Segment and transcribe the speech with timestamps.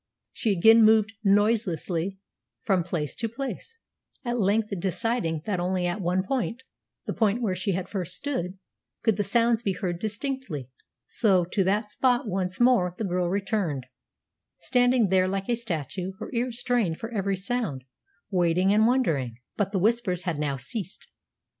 [0.33, 2.17] She again moved noiselessly
[2.63, 3.77] from place to place,
[4.25, 6.63] at length deciding that only at one point
[7.05, 8.57] the point where she had first stood
[9.03, 10.71] could the sounds be heard distinctly.
[11.05, 13.85] So to that spot once more the girl returned,
[14.57, 17.83] standing there like a statue, her ears strained for every sound,
[18.31, 19.37] waiting and wondering.
[19.55, 21.11] But the Whispers had now ceased.